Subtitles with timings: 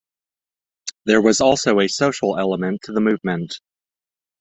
[1.05, 3.59] There was also a social element to the movement.